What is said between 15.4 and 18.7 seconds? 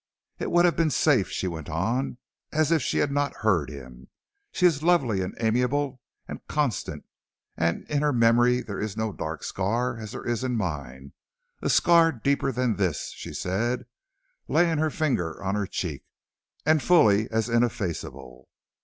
on her cheek, "and fully as ineffaceable."